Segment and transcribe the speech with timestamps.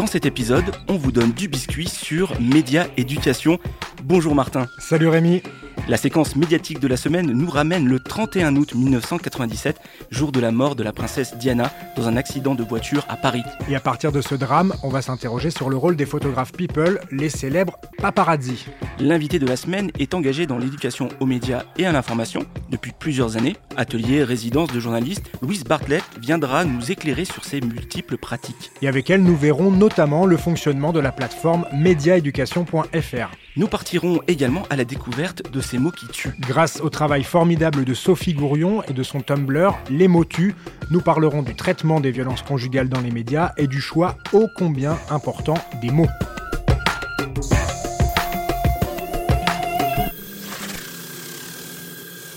[0.00, 3.58] Dans cet épisode, on vous donne du biscuit sur Média Éducation.
[4.02, 4.66] Bonjour Martin.
[4.78, 5.42] Salut Rémi.
[5.90, 9.80] La séquence médiatique de la semaine nous ramène le 31 août 1997,
[10.12, 13.42] jour de la mort de la princesse Diana dans un accident de voiture à Paris.
[13.68, 17.00] Et à partir de ce drame, on va s'interroger sur le rôle des photographes people,
[17.10, 18.66] les célèbres paparazzi.
[19.00, 23.36] L'invité de la semaine est engagé dans l'éducation aux médias et à l'information depuis plusieurs
[23.36, 23.56] années.
[23.76, 28.70] Atelier, résidence de journaliste, Louise Bartlett viendra nous éclairer sur ses multiples pratiques.
[28.80, 33.30] Et avec elle, nous verrons notamment le fonctionnement de la plateforme mediaeducation.fr.
[33.56, 36.34] Nous partirons également à la découverte de ces mots qui tuent.
[36.40, 40.54] Grâce au travail formidable de Sophie Gourion et de son Tumblr Les mots tuent,
[40.90, 44.96] nous parlerons du traitement des violences conjugales dans les médias et du choix ô combien
[45.10, 46.08] important des mots.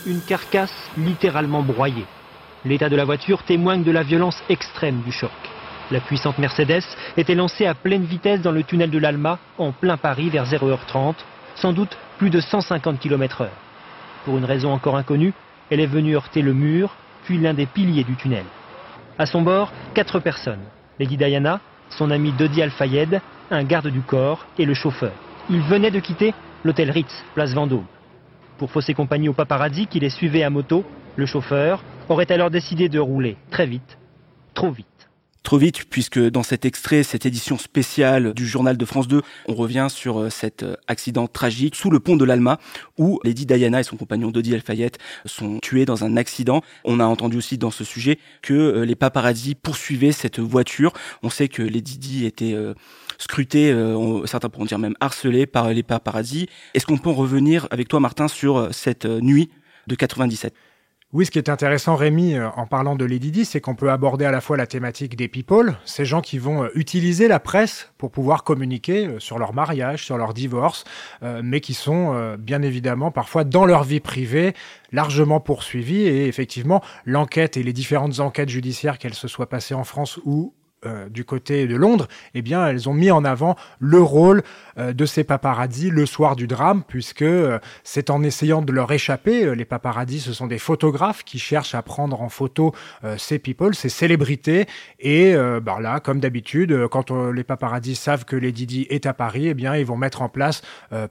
[0.05, 2.05] une carcasse littéralement broyée.
[2.66, 5.31] L'état de la voiture témoigne de la violence extrême du choc.
[5.91, 6.83] La puissante Mercedes
[7.17, 11.15] était lancée à pleine vitesse dans le tunnel de l'Alma, en plein Paris, vers 0h30,
[11.55, 13.47] sans doute plus de 150 km/h.
[14.25, 15.33] Pour une raison encore inconnue,
[15.69, 16.95] elle est venue heurter le mur,
[17.25, 18.45] puis l'un des piliers du tunnel.
[19.19, 20.63] À son bord, quatre personnes.
[20.99, 25.11] Lady Diana, son ami Dodi Al-Fayed, un garde du corps et le chauffeur.
[25.49, 27.85] Ils venaient de quitter l'hôtel Ritz, place Vendôme.
[28.57, 32.89] Pour fausser compagnie au paparazzi qui les suivait à moto, le chauffeur aurait alors décidé
[32.89, 33.97] de rouler très vite,
[34.53, 34.87] trop vite.
[35.44, 39.53] Trop vite, puisque dans cet extrait, cette édition spéciale du journal de France 2, on
[39.53, 42.59] revient sur euh, cet euh, accident tragique sous le pont de l'Alma,
[42.97, 46.61] où Lady Diana et son compagnon Dodi Al-Fayed sont tués dans un accident.
[46.85, 50.94] On a entendu aussi dans ce sujet que euh, les paparazzi poursuivaient cette voiture.
[51.23, 52.73] On sait que Lady Di était euh,
[53.17, 53.75] scrutée,
[54.25, 56.47] certains pourront dire même harcelée par les paparazzi.
[56.73, 59.50] Est-ce qu'on peut revenir avec toi, Martin, sur cette nuit
[59.88, 60.53] de 97
[61.13, 63.91] Oui, ce qui est intéressant, Rémi, euh, en parlant de Lady Di, c'est qu'on peut
[63.91, 67.40] aborder à la fois la thématique des people, ces gens qui vont euh, utiliser la
[67.40, 70.85] presse pour pouvoir communiquer euh, sur leur mariage, sur leur divorce,
[71.22, 74.53] mais qui sont bien évidemment parfois dans leur vie privée
[74.91, 76.02] largement poursuivis.
[76.02, 80.53] Et effectivement, l'enquête et les différentes enquêtes judiciaires, qu'elles se soient passées en France ou
[80.85, 84.44] euh, du côté de Londres, eh bien, elles ont mis en avant le rôle
[84.77, 88.91] euh, de ces paparazzi le soir du drame, puisque euh, c'est en essayant de leur
[88.91, 89.45] échapper.
[89.45, 92.73] euh, les paparazzi, ce sont des photographes qui cherchent à prendre en photo
[93.03, 94.66] euh, ces people, ces célébrités.
[94.99, 99.47] Et bah là, comme d'habitude, quand les paparazzi savent que Lady Di est à Paris,
[99.47, 100.61] eh bien, ils vont mettre en place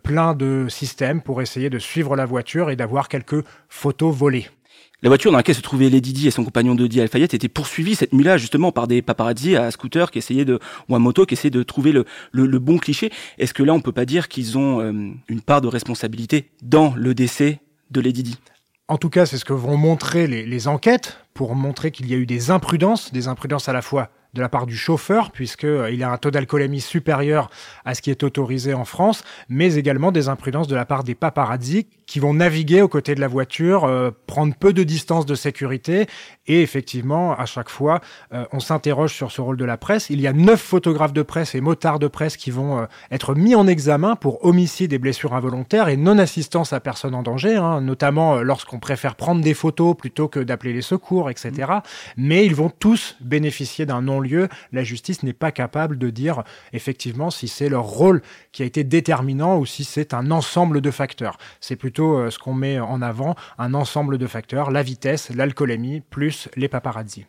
[0.02, 4.48] plein de systèmes pour essayer de suivre la voiture et d'avoir quelques photos volées.
[5.04, 7.96] La voiture dans laquelle se trouvaient Lady Di et son compagnon Dodi Al-Fayed était poursuivie
[7.96, 11.34] cette nuit-là justement par des paparazzi à scooter qui essayaient de ou à moto qui
[11.34, 13.10] essayaient de trouver le, le, le bon cliché.
[13.36, 14.92] Est-ce que là on peut pas dire qu'ils ont euh,
[15.26, 17.60] une part de responsabilité dans le décès
[17.90, 18.36] de Lady Di?
[18.86, 22.14] En tout cas, c'est ce que vont montrer les, les enquêtes pour montrer qu'il y
[22.14, 26.02] a eu des imprudences, des imprudences à la fois de la part du chauffeur, puisqu'il
[26.02, 27.50] a un taux d'alcoolémie supérieur
[27.84, 31.14] à ce qui est autorisé en France, mais également des imprudences de la part des
[31.14, 35.34] paparazzi qui vont naviguer aux côtés de la voiture, euh, prendre peu de distance de
[35.34, 36.06] sécurité,
[36.46, 38.00] et effectivement, à chaque fois,
[38.32, 40.10] euh, on s'interroge sur ce rôle de la presse.
[40.10, 43.34] Il y a neuf photographes de presse et motards de presse qui vont euh, être
[43.34, 47.80] mis en examen pour homicide et blessures involontaires et non-assistance à personne en danger, hein,
[47.80, 51.52] notamment euh, lorsqu'on préfère prendre des photos plutôt que d'appeler les secours, etc.
[52.16, 54.48] Mais ils vont tous bénéficier d'un non-lieu.
[54.72, 58.22] La justice n'est pas capable de dire effectivement si c'est leur rôle
[58.52, 61.38] qui a été déterminant ou si c'est un ensemble de facteurs.
[61.60, 66.00] C'est plutôt euh, ce qu'on met en avant, un ensemble de facteurs, la vitesse, l'alcoolémie,
[66.00, 67.26] plus les paparazzi.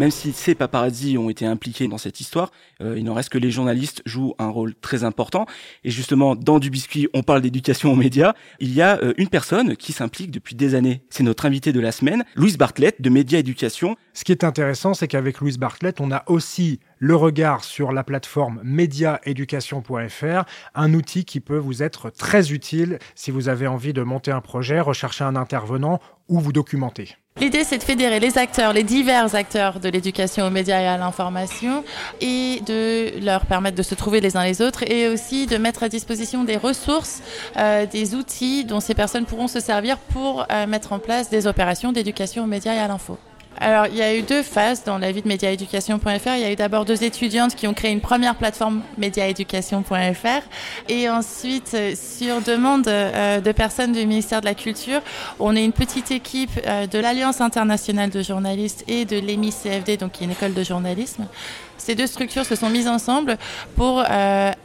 [0.00, 3.36] Même si ces paparazzi ont été impliqués dans cette histoire, euh, il n'en reste que
[3.36, 5.44] les journalistes jouent un rôle très important.
[5.84, 8.32] Et justement, dans du biscuit, on parle d'éducation aux médias.
[8.60, 11.02] Il y a euh, une personne qui s'implique depuis des années.
[11.10, 13.94] C'est notre invité de la semaine, Louise Bartlett de Média Éducation.
[14.14, 18.02] Ce qui est intéressant, c'est qu'avec Louise Bartlett, on a aussi le regard sur la
[18.02, 20.44] plateforme mediaeducation.fr,
[20.76, 24.40] un outil qui peut vous être très utile si vous avez envie de monter un
[24.40, 27.19] projet, rechercher un intervenant ou vous documenter.
[27.38, 30.98] L'idée, c'est de fédérer les acteurs, les divers acteurs de l'éducation aux médias et à
[30.98, 31.84] l'information,
[32.20, 35.84] et de leur permettre de se trouver les uns les autres, et aussi de mettre
[35.84, 37.22] à disposition des ressources,
[37.56, 41.46] euh, des outils dont ces personnes pourront se servir pour euh, mettre en place des
[41.46, 43.16] opérations d'éducation aux médias et à l'info.
[43.58, 46.34] Alors, il y a eu deux phases dans la vie de médiaéducation.fr.
[46.34, 50.42] Il y a eu d'abord deux étudiantes qui ont créé une première plateforme médiaéducation.fr
[50.88, 55.00] et ensuite, euh, sur demande euh, de personnes du ministère de la Culture,
[55.38, 59.98] on est une petite équipe euh, de l'Alliance internationale de journalistes et de l'EMI CFD,
[59.98, 61.26] donc qui est une école de journalisme.
[61.76, 63.38] Ces deux structures se sont mises ensemble
[63.74, 64.04] pour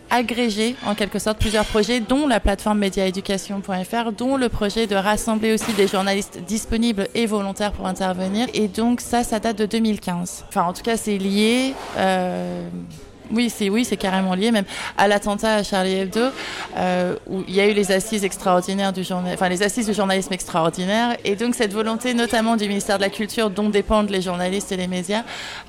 [0.10, 5.54] agréger en quelque sorte plusieurs projets, dont la plateforme médiaéducation.fr, dont le projet de rassembler
[5.54, 8.48] aussi des journalistes disponibles et volontaires pour intervenir.
[8.54, 10.46] Et donc ça, ça date de 2015.
[10.48, 11.74] Enfin, en tout cas, c'est lié.
[11.98, 12.68] Euh,
[13.32, 14.66] oui, c'est oui, c'est carrément lié même
[14.98, 16.22] à l'attentat à Charlie Hebdo,
[16.78, 19.94] euh, où il y a eu les assises extraordinaires du journal, enfin les assises du
[19.94, 24.22] journalisme extraordinaire, et donc cette volonté, notamment du ministère de la Culture, dont dépendent les
[24.22, 25.24] journalistes et les médias,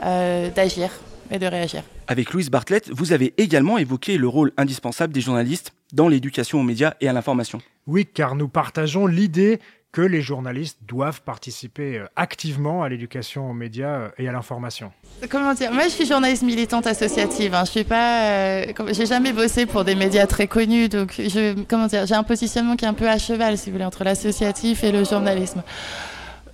[0.05, 0.91] euh, d'agir
[1.31, 1.83] et de réagir.
[2.09, 6.63] Avec Louise Bartlett, vous avez également évoqué le rôle indispensable des journalistes dans l'éducation aux
[6.63, 7.61] médias et à l'information.
[7.89, 9.59] Oui, car nous partageons l'idée
[9.91, 14.93] que les journalistes doivent participer euh, activement à l'éducation aux médias euh, et à l'information.
[15.31, 15.73] Comment dire?
[15.73, 17.55] Moi, je suis journaliste militante associative.
[17.55, 17.65] Hein.
[17.65, 21.87] Je suis pas, euh, j'ai jamais bossé pour des médias très connus, donc je, comment
[21.87, 24.85] dire, j'ai un positionnement qui est un peu à cheval, si vous voulez, entre l'associatif
[24.85, 25.63] et le journalisme.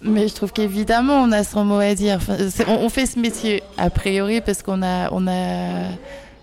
[0.05, 2.19] Mais je trouve qu'évidemment, on a son mot à dire.
[2.67, 5.89] On, fait ce métier a priori parce qu'on a, on a.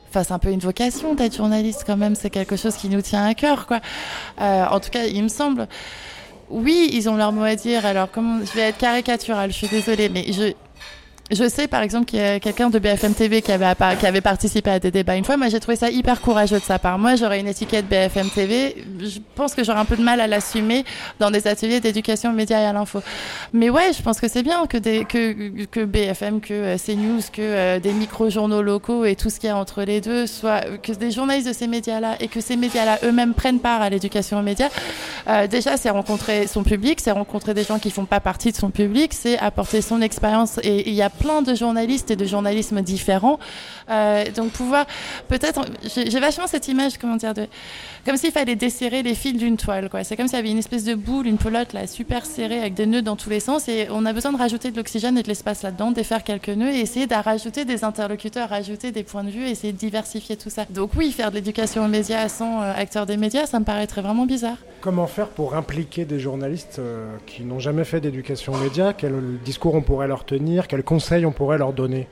[0.10, 2.16] Enfin, c'est un peu une vocation d'être journaliste quand même.
[2.16, 3.80] C'est quelque chose qui nous tient à cœur, quoi.
[4.42, 5.68] Euh, en tout cas, il me semble.
[6.50, 7.86] Oui, ils ont leur mot à dire.
[7.86, 10.54] Alors, comment je vais être caricaturale, je suis désolée, mais je,
[11.32, 14.80] je sais par exemple qu'il y a quelqu'un de BFM TV qui avait, participé à
[14.80, 15.38] des débats une fois.
[15.38, 16.98] Moi, j'ai trouvé ça hyper courageux de sa part.
[16.98, 18.84] Moi, j'aurais une étiquette BFM TV.
[19.00, 20.86] Je pense que j'aurais un peu de mal à l'assumer
[21.20, 23.02] dans des ateliers d'éducation médias et à l'info.
[23.54, 27.22] Mais ouais, je pense que c'est bien que, des, que, que BFM, que euh, CNews,
[27.32, 30.62] que euh, des micro-journaux locaux et tout ce qu'il y a entre les deux, soit
[30.82, 34.40] que des journalistes de ces médias-là et que ces médias-là eux-mêmes prennent part à l'éducation
[34.40, 34.70] aux médias.
[35.28, 38.58] Euh, déjà, c'est rencontrer son public, c'est rencontrer des gens qui font pas partie de
[38.58, 42.26] son public, c'est apporter son expérience et il y a plein de journalistes et de
[42.26, 43.40] journalisme différents.
[43.90, 44.86] Euh, donc pouvoir
[45.28, 47.48] peut-être, j'ai vachement cette image, comment dire, de,
[48.06, 49.90] comme s'il fallait desserrer les fils d'une toile.
[50.04, 52.74] C'est comme s'il y avait une espèce de boule, une pelote là super serrée avec
[52.74, 55.24] des nœuds dans tous les sens et on a besoin de rajouter de l'oxygène et
[55.24, 59.24] de l'espace là-dedans, défaire quelques nœuds et essayer de rajouter des interlocuteurs, rajouter des points
[59.24, 60.66] de vue, essayer de diversifier tout ça.
[60.70, 64.02] Donc oui, faire de l'éducation aux médias sans euh, acteurs des médias, ça me paraîtrait
[64.02, 64.58] vraiment bizarre.
[64.82, 68.94] Comment faire pour impliquer des journalistes euh, qui n'ont jamais fait d'éducation aux médias?
[68.94, 70.68] Quel discours on pourrait leur tenir?
[70.68, 72.08] Quels conseils on pourrait leur donner?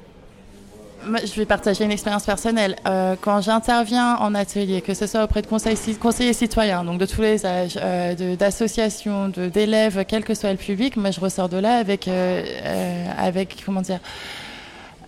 [1.06, 2.76] Je vais partager une expérience personnelle.
[2.86, 7.22] Euh, quand j'interviens en atelier, que ce soit auprès de conseillers citoyens, donc de tous
[7.22, 11.78] les âges, euh, d'associations, d'élèves, quel que soit le public, moi je ressors de là
[11.78, 12.10] avec,
[13.18, 14.00] avec comment dire,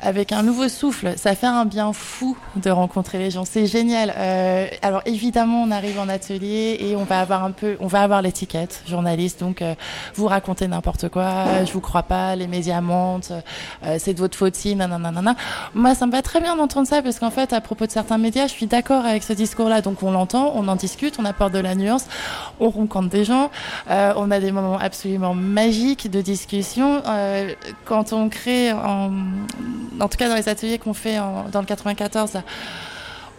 [0.01, 1.13] avec un nouveau souffle.
[1.17, 3.45] Ça fait un bien fou de rencontrer les gens.
[3.45, 4.13] C'est génial.
[4.15, 8.01] Euh, alors évidemment, on arrive en atelier et on va avoir un peu, on va
[8.01, 9.39] avoir l'étiquette journaliste.
[9.39, 9.75] Donc euh,
[10.15, 13.31] vous racontez n'importe quoi, je vous crois pas, les médias mentent,
[13.83, 15.35] euh, c'est de votre faute si, nanana.
[15.73, 18.17] Moi, ça me va très bien d'entendre ça parce qu'en fait, à propos de certains
[18.17, 19.81] médias, je suis d'accord avec ce discours-là.
[19.81, 22.05] Donc on l'entend, on en discute, on apporte de la nuance,
[22.59, 23.51] on rencontre des gens,
[23.89, 27.01] euh, on a des moments absolument magiques de discussion.
[27.07, 27.53] Euh,
[27.85, 29.11] quand on crée en
[29.99, 32.43] en tout cas dans les ateliers qu'on fait dans le 94, là,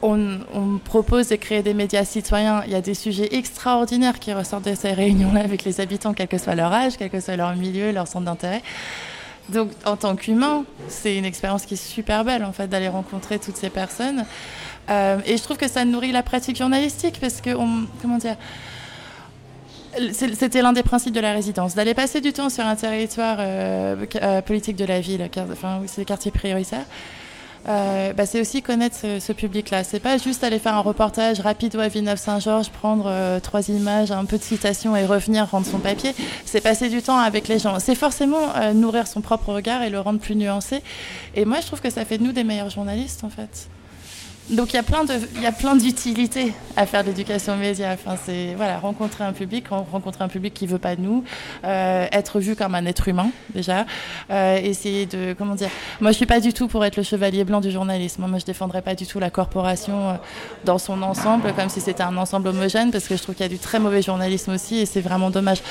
[0.03, 2.63] on, on, propose de créer des médias citoyens.
[2.67, 6.29] Il y a des sujets extraordinaires qui ressortent de ces réunions-là avec les habitants, quel
[6.29, 8.63] que soit leur âge, quel que soit leur milieu, leur centre d'intérêt.
[9.51, 13.39] Donc, en tant qu'humain, c'est une expérience qui est super belle, en fait, d'aller rencontrer
[13.39, 14.25] toutes ces personnes.
[14.89, 18.37] Euh, et je trouve que ça nourrit la pratique journalistique parce que, on, comment dire,
[20.13, 23.97] c'était l'un des principes de la résidence, d'aller passer du temps sur un territoire euh,
[24.23, 26.87] euh, politique de la ville, enfin, c'est les quartiers prioritaires.
[27.69, 29.85] Euh, bah, c'est aussi connaître ce, ce public-là.
[29.85, 34.25] C'est pas juste aller faire un reportage rapide à Villeneuve-Saint-Georges, prendre euh, trois images, un
[34.25, 36.15] peu de citation et revenir rendre son papier.
[36.47, 37.79] C'est passer du temps avec les gens.
[37.79, 40.83] C'est forcément nourrir son propre regard et le rendre plus nuancé.
[41.35, 43.69] Et moi, je trouve que ça fait de nous des meilleurs journalistes, en fait.
[44.51, 47.93] Donc il y a plein d'utilités à faire de l'éducation média.
[47.93, 51.25] Enfin c'est voilà rencontrer un public, rencontrer un public qui veut pas de nous,
[51.65, 53.87] euh, être vu comme un être humain déjà,
[54.31, 55.71] euh, essayer de comment dire.
[56.01, 58.27] Moi je suis pas du tout pour être le chevalier blanc du journalisme.
[58.27, 60.15] Moi je défendrais pas du tout la corporation euh,
[60.65, 63.49] dans son ensemble comme si c'était un ensemble homogène parce que je trouve qu'il y
[63.49, 65.63] a du très mauvais journalisme aussi et c'est vraiment dommage.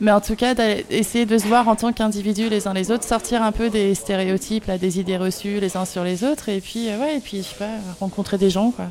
[0.00, 0.54] Mais en tout cas,
[0.90, 3.96] essayer de se voir en tant qu'individu les uns les autres, sortir un peu des
[3.96, 7.48] stéréotypes, des idées reçues les uns sur les autres, et puis, ouais, et puis, je
[7.48, 8.86] sais pas, rencontrer des gens, quoi.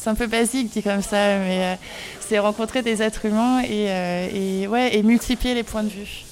[0.00, 1.74] C'est un peu basique dit comme ça, mais euh,
[2.20, 6.24] c'est rencontrer des êtres humains et, euh, et, ouais, et multiplier les points de vue.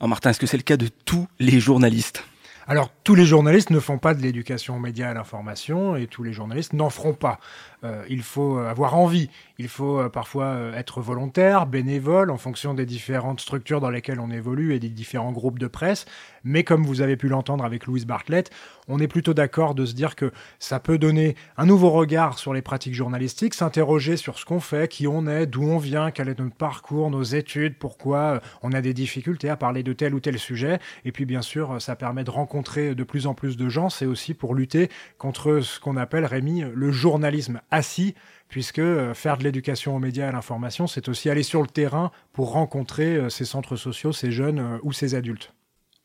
[0.00, 2.24] Alors Martin, est-ce que c'est le cas de tous les journalistes?
[2.66, 6.06] Alors, tous les journalistes ne font pas de l'éducation aux médias et à l'information, et
[6.06, 7.40] tous les journalistes n'en feront pas.
[7.84, 12.74] Euh, il faut avoir envie, il faut euh, parfois euh, être volontaire, bénévole, en fonction
[12.74, 16.06] des différentes structures dans lesquelles on évolue et des différents groupes de presse.
[16.44, 18.50] Mais comme vous avez pu l'entendre avec Louise Bartlett,
[18.88, 22.54] on est plutôt d'accord de se dire que ça peut donner un nouveau regard sur
[22.54, 26.28] les pratiques journalistiques, s'interroger sur ce qu'on fait, qui on est, d'où on vient, quel
[26.28, 30.20] est notre parcours, nos études, pourquoi on a des difficultés à parler de tel ou
[30.20, 30.78] tel sujet.
[31.04, 33.90] Et puis bien sûr, ça permet de rencontrer de plus en plus de gens.
[33.90, 38.14] C'est aussi pour lutter contre ce qu'on appelle, Rémi, le journalisme assis,
[38.48, 41.68] puisque euh, faire de l'éducation aux médias et à l'information, c'est aussi aller sur le
[41.68, 45.54] terrain pour rencontrer euh, ces centres sociaux, ces jeunes euh, ou ces adultes.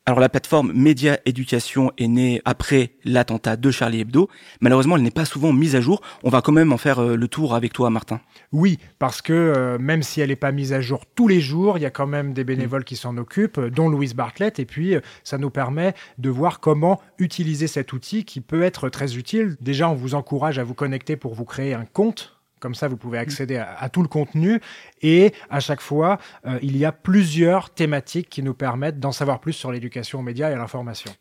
[0.07, 4.29] Alors la plateforme Média Éducation est née après l'attentat de Charlie Hebdo.
[4.61, 5.99] Malheureusement, elle n'est pas souvent mise à jour.
[6.23, 8.21] On va quand même en faire le tour avec toi, Martin.
[8.51, 11.81] Oui, parce que même si elle n'est pas mise à jour tous les jours, il
[11.81, 14.59] y a quand même des bénévoles qui s'en occupent, dont Louise Bartlett.
[14.59, 14.93] Et puis,
[15.23, 19.57] ça nous permet de voir comment utiliser cet outil qui peut être très utile.
[19.59, 22.97] Déjà, on vous encourage à vous connecter pour vous créer un compte comme ça, vous
[22.97, 24.61] pouvez accéder à, tout le contenu.
[25.01, 29.39] Et à chaque fois, euh, il y a plusieurs thématiques qui nous permettent d'en savoir
[29.39, 31.11] plus sur l'éducation aux médias et à l'information.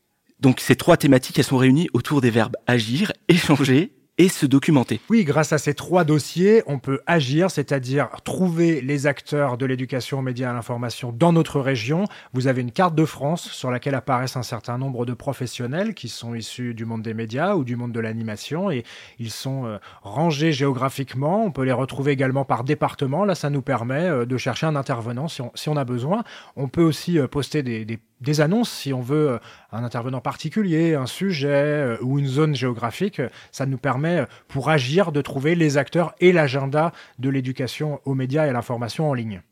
[0.40, 5.00] Donc ces trois thématiques, elles sont réunies autour des verbes agir, échanger et se documenter.
[5.10, 10.20] Oui, grâce à ces trois dossiers, on peut agir, c'est-à-dire trouver les acteurs de l'éducation
[10.20, 12.04] aux médias et à l'information dans notre région.
[12.32, 16.08] Vous avez une carte de France sur laquelle apparaissent un certain nombre de professionnels qui
[16.08, 18.84] sont issus du monde des médias ou du monde de l'animation et
[19.18, 21.44] ils sont euh, rangés géographiquement.
[21.44, 23.24] On peut les retrouver également par département.
[23.24, 26.22] Là, ça nous permet euh, de chercher un intervenant si on, a besoin.
[26.54, 29.38] On peut aussi euh, poster des, annonces, si on veut
[29.74, 34.70] un intervenant particulier, un sujet euh, ou une zone géographique, ça nous permet euh, pour
[34.70, 39.14] agir de trouver les acteurs et l'agenda de l'éducation aux médias et à l'information en
[39.14, 39.42] ligne.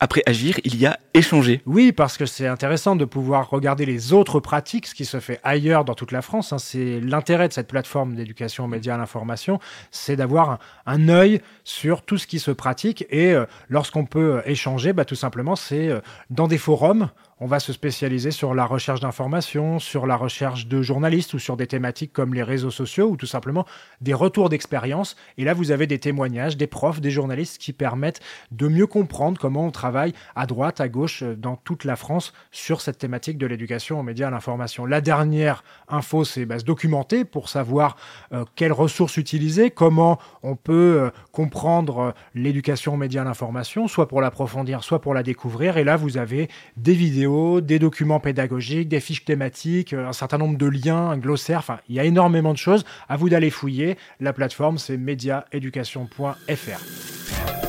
[0.00, 1.60] Après agir, il y a échanger.
[1.66, 5.40] Oui, parce que c'est intéressant de pouvoir regarder les autres pratiques, ce qui se fait
[5.42, 6.52] ailleurs dans toute la France.
[6.52, 6.58] Hein.
[6.58, 9.58] C'est l'intérêt de cette plateforme d'éducation aux médias à l'information,
[9.90, 13.06] c'est d'avoir un, œil sur tout ce qui se pratique.
[13.10, 13.34] Et
[13.68, 15.90] lorsqu'on peut échanger, bah, tout simplement, c'est
[16.30, 17.08] dans des forums
[17.40, 21.56] on va se spécialiser sur la recherche d'informations, sur la recherche de journalistes ou sur
[21.56, 23.64] des thématiques comme les réseaux sociaux ou tout simplement
[24.00, 25.16] des retours d'expérience.
[25.36, 29.38] Et là, vous avez des témoignages, des profs, des journalistes qui permettent de mieux comprendre
[29.38, 29.87] comment on travaille
[30.34, 34.02] à droite, à gauche, euh, dans toute la France sur cette thématique de l'éducation aux
[34.02, 34.86] médias, à l'information.
[34.86, 37.96] La dernière info, c'est bah, se documenter pour savoir
[38.32, 44.08] euh, quelles ressources utiliser, comment on peut euh, comprendre l'éducation aux médias, à l'information, soit
[44.08, 45.76] pour l'approfondir, soit pour la découvrir.
[45.76, 50.58] Et là, vous avez des vidéos des documents pédagogiques, des fiches thématiques, un certain nombre
[50.58, 51.58] de liens, un glossaire.
[51.58, 52.84] Enfin, il y a énormément de choses.
[53.08, 53.96] À vous d'aller fouiller.
[54.20, 57.67] La plateforme, c'est mediaeducation.fr.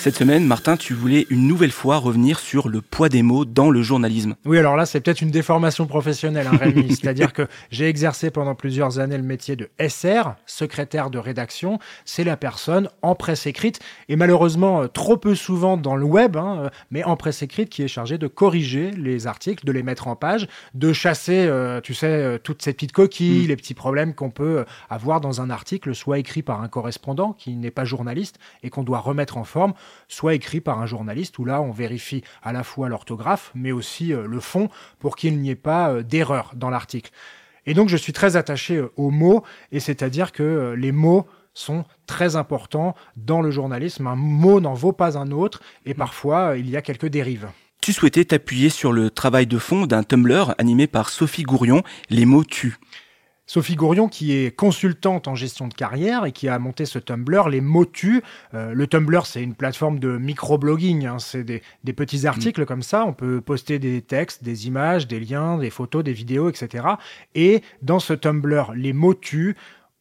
[0.00, 3.68] Cette semaine, Martin, tu voulais une nouvelle fois revenir sur le poids des mots dans
[3.68, 4.34] le journalisme.
[4.46, 6.88] Oui, alors là, c'est peut-être une déformation professionnelle, hein, Rémi.
[6.96, 11.78] C'est-à-dire que j'ai exercé pendant plusieurs années le métier de SR, secrétaire de rédaction.
[12.06, 16.38] C'est la personne en presse écrite, et malheureusement, euh, trop peu souvent dans le web,
[16.38, 19.82] hein, euh, mais en presse écrite, qui est chargée de corriger les articles, de les
[19.82, 23.48] mettre en page, de chasser, euh, tu sais, toutes ces petites coquilles, mm.
[23.48, 27.54] les petits problèmes qu'on peut avoir dans un article, soit écrit par un correspondant qui
[27.54, 29.74] n'est pas journaliste et qu'on doit remettre en forme
[30.08, 34.12] soit écrit par un journaliste où là on vérifie à la fois l'orthographe mais aussi
[34.12, 34.68] euh, le fond
[34.98, 37.10] pour qu'il n'y ait pas euh, d'erreur dans l'article.
[37.66, 39.42] Et donc je suis très attaché euh, aux mots
[39.72, 44.06] et c'est-à-dire que les mots sont très importants dans le journalisme.
[44.06, 47.48] Un mot n'en vaut pas un autre et parfois il y a quelques dérives.
[47.80, 52.26] Tu souhaitais t'appuyer sur le travail de fond d'un Tumblr animé par Sophie Gourion, Les
[52.26, 52.76] mots tuent.
[53.52, 57.48] Sophie Gourion, qui est consultante en gestion de carrière et qui a monté ce Tumblr,
[57.48, 58.22] les Motus.
[58.54, 61.04] Euh, le Tumblr, c'est une plateforme de microblogging.
[61.06, 63.04] Hein, c'est des, petits articles comme ça.
[63.04, 66.84] On peut poster des textes, des images, des liens, des photos, des vidéos, etc.
[67.34, 69.56] Et dans ce Tumblr, les Motus,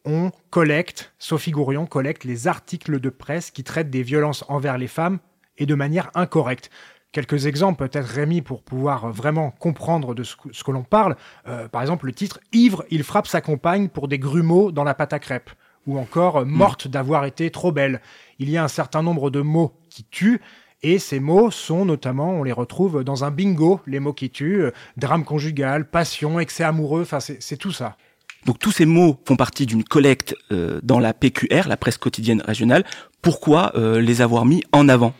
[0.06, 4.88] on collecte, Sophie Gourion collecte les articles de presse qui traitent des violences envers les
[4.88, 5.18] femmes
[5.58, 6.70] et de manière incorrecte.
[7.12, 11.16] Quelques exemples, peut-être Rémi, pour pouvoir vraiment comprendre de ce que, l'on parle.
[11.48, 14.94] Euh, par exemple, le titre Ivre, il frappe sa compagne pour des grumeaux dans la
[14.94, 15.50] pâte à crêpes.
[15.88, 18.00] Ou encore euh, Morte d'avoir été trop belle.
[18.38, 20.39] Il y a un certain nombre de mots qui tuent.
[20.84, 24.62] Et ces mots sont notamment, on les retrouve dans un bingo, les mots qui tuent,
[24.62, 27.98] euh, drame conjugal, passion, excès amoureux, enfin c'est tout ça.
[28.46, 30.34] Donc tous ces mots font partie d'une collecte
[30.82, 32.86] dans la PQR, la presse quotidienne régionale.
[33.22, 35.13] Pourquoi les avoir mis en avant?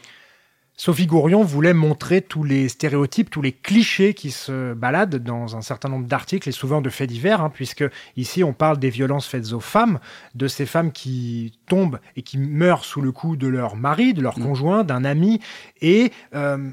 [0.80, 5.62] Sophie Gourion voulait montrer tous les stéréotypes, tous les clichés qui se baladent dans un
[5.62, 7.84] certain nombre d'articles et souvent de faits divers, hein, puisque
[8.16, 10.00] ici on parle des violences faites aux femmes,
[10.36, 14.22] de ces femmes qui tombent et qui meurent sous le coup de leur mari, de
[14.22, 14.44] leur mmh.
[14.44, 15.42] conjoint, d'un ami,
[15.82, 16.72] et euh,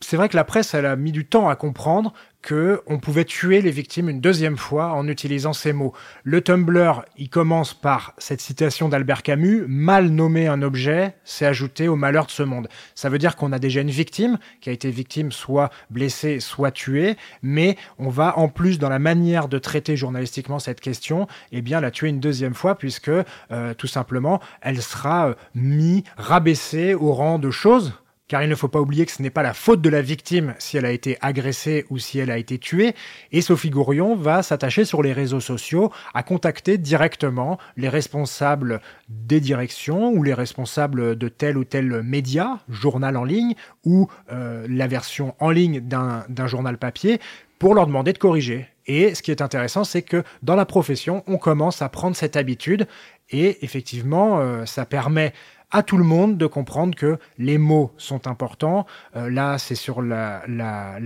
[0.00, 2.12] c'est vrai que la presse, elle a mis du temps à comprendre
[2.42, 5.94] que on pouvait tuer les victimes une deuxième fois en utilisant ces mots.
[6.22, 11.88] Le Tumblr, il commence par cette citation d'Albert Camus mal nommer un objet, c'est ajouter
[11.88, 12.68] au malheur de ce monde.
[12.94, 16.72] Ça veut dire qu'on a déjà une victime qui a été victime soit blessée, soit
[16.72, 21.62] tuée, mais on va en plus dans la manière de traiter journalistiquement cette question, eh
[21.62, 26.94] bien la tuer une deuxième fois puisque euh, tout simplement elle sera euh, mise, rabaissée
[26.94, 27.94] au rang de choses
[28.28, 30.54] car il ne faut pas oublier que ce n'est pas la faute de la victime
[30.58, 32.94] si elle a été agressée ou si elle a été tuée.
[33.32, 39.40] Et Sophie Gourion va s'attacher sur les réseaux sociaux à contacter directement les responsables des
[39.40, 43.54] directions ou les responsables de tel ou tel média, journal en ligne
[43.84, 47.20] ou euh, la version en ligne d'un journal papier
[47.58, 48.68] pour leur demander de corriger.
[48.86, 52.36] Et ce qui est intéressant, c'est que dans la profession, on commence à prendre cette
[52.36, 52.86] habitude
[53.30, 55.32] et effectivement, euh, ça permet
[55.76, 58.86] à tout le monde de comprendre que les mots sont importants.
[59.14, 60.42] Euh, là, c'est sur la,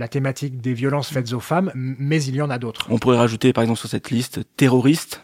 [0.09, 2.87] thématique des violences faites aux femmes, mais il y en a d'autres.
[2.89, 5.23] On pourrait rajouter par exemple sur cette liste terroriste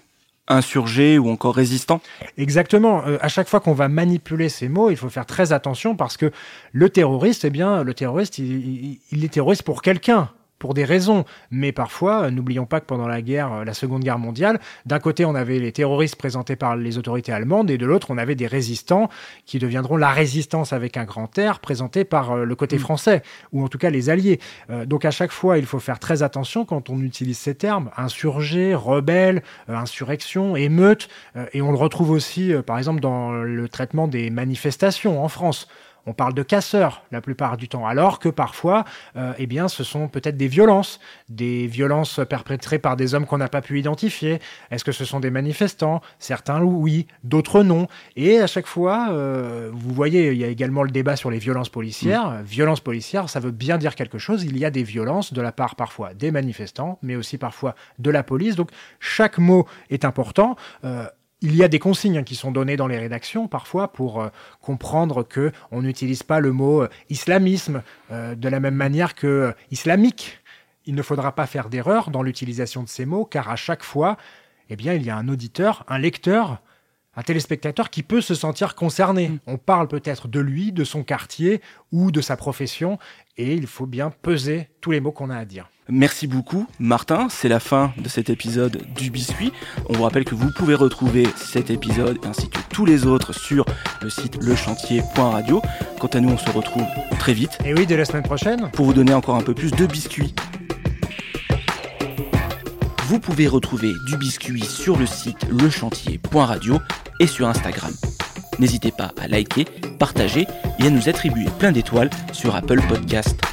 [0.50, 2.01] insurgé ou encore résistant
[2.38, 3.06] Exactement.
[3.06, 6.18] Euh, à chaque fois qu'on va manipuler ces mots, il faut faire très attention parce
[6.18, 6.32] que
[6.72, 11.26] le terroriste, eh bien, le terroriste, il est terroriste pour quelqu'un pour des raisons.
[11.52, 15.00] Mais parfois, euh, n'oublions pas que pendant la guerre, euh, la Seconde Guerre mondiale, d'un
[15.00, 18.36] côté, on avait les terroristes présentés par les autorités allemandes et de l'autre, on avait
[18.36, 19.10] des résistants
[19.46, 22.80] qui deviendront la résistance avec un grand R présentés par euh, le côté mm.
[22.80, 24.40] français, ou en tout cas les alliés.
[24.86, 28.76] donc à chaque fois, il faut faire très attention quand on utilise ces termes, insurgé,
[28.76, 31.08] rebelle, insurrection, émeute,
[31.54, 35.68] et on le retrouve aussi, par exemple, dans le traitement des manifestations en France
[36.08, 38.86] on parle de casseurs la plupart du temps, alors que parfois,
[39.16, 41.00] euh, eh bien, ce sont peut-être des violences,
[41.30, 44.40] des violences perpétrées par des hommes qu'on n'a pas pu identifier.
[44.72, 46.02] Est-ce que ce sont des manifestants?
[46.18, 47.88] Certains oui, d'autres non.
[48.16, 51.40] Et à chaque fois, euh, vous voyez, il y a également le débat sur les
[51.40, 52.30] violences policières.
[52.30, 52.44] Mmh.
[52.44, 54.44] Violences policières, ça veut bien dire quelque chose.
[54.44, 58.10] Il y a des violences de la part parfois des manifestants, mais aussi parfois de
[58.10, 58.56] la police.
[58.56, 60.56] Donc chaque mot est important.
[60.86, 61.06] Euh,
[61.41, 64.29] il y a des consignes qui sont données dans les rédactions parfois pour euh,
[64.62, 69.53] comprendre que on n'utilise pas le mot euh, islamisme euh, de la même manière que
[69.72, 70.40] islamique.
[70.85, 74.18] Il ne faudra pas faire d'erreur dans l'utilisation de ces mots car à chaque fois,
[74.70, 76.62] eh bien, il y a un auditeur, un lecteur,
[77.16, 79.29] un téléspectateur qui peut se sentir concerné.
[79.29, 79.40] Mm.
[79.48, 82.98] On parle peut-être de lui, de son quartier ou de sa profession
[83.38, 85.70] et il faut bien peser tous les mots qu'on a à dire.
[85.90, 89.54] Merci beaucoup Martin, c'est la fin de cet épisode du biscuit.
[89.88, 93.66] On vous rappelle que vous pouvez retrouver cet épisode ainsi que tous les autres sur
[94.02, 95.62] le site lechantier.radio.
[96.00, 96.86] Quant à nous, on se retrouve
[97.20, 97.58] très vite.
[97.64, 98.70] Et oui, dès la semaine prochaine.
[98.74, 100.36] Pour vous donner encore un peu plus de biscuits.
[103.06, 106.80] Vous pouvez retrouver du biscuit sur le site lechantier.radio
[107.22, 107.94] et sur Instagram.
[108.60, 109.66] N'hésitez pas à liker,
[109.98, 110.46] partager
[110.80, 113.47] et à nous attribuer plein d'étoiles sur Apple Podcast.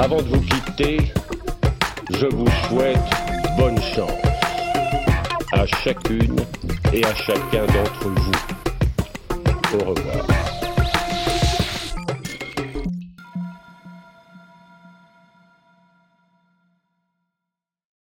[0.00, 0.98] Avant de vous quitter,
[2.10, 2.98] je vous souhaite
[3.56, 4.10] bonne chance
[5.52, 6.36] à chacune
[6.92, 8.32] et à chacun d'entre vous.
[9.78, 10.53] Au revoir.